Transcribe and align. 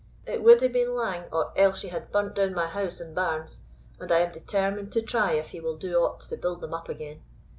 It 0.25 0.41
wad 0.43 0.61
hae 0.61 0.67
been 0.67 0.95
lang 0.95 1.25
or 1.31 1.53
Elshie 1.55 1.89
had 1.91 2.11
burnt 2.11 2.33
down 2.33 2.55
my 2.55 2.65
house 2.65 2.99
and 2.99 3.13
barns, 3.13 3.65
and 3.99 4.11
I 4.11 4.17
am 4.21 4.31
determined 4.31 4.91
to 4.93 5.01
try 5.03 5.33
if 5.33 5.49
he 5.49 5.59
will 5.59 5.77
do 5.77 5.93
aught 5.99 6.21
to 6.21 6.37
build 6.37 6.61
them 6.61 6.73
up 6.73 6.89
again. 6.89 7.21